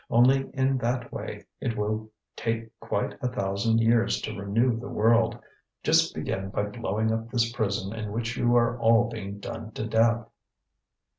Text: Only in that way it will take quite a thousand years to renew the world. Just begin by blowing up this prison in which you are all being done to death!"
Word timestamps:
Only 0.09 0.49
in 0.55 0.79
that 0.79 1.13
way 1.13 1.45
it 1.59 1.77
will 1.77 2.09
take 2.35 2.71
quite 2.79 3.15
a 3.21 3.27
thousand 3.27 3.81
years 3.81 4.19
to 4.21 4.33
renew 4.35 4.79
the 4.79 4.89
world. 4.89 5.37
Just 5.83 6.15
begin 6.15 6.49
by 6.49 6.63
blowing 6.63 7.11
up 7.13 7.29
this 7.29 7.51
prison 7.53 7.93
in 7.93 8.11
which 8.11 8.35
you 8.35 8.55
are 8.55 8.79
all 8.79 9.09
being 9.11 9.39
done 9.39 9.69
to 9.73 9.85
death!" 9.85 10.27